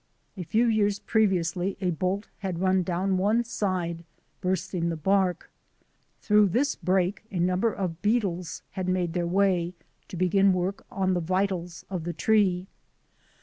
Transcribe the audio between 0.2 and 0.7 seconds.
A few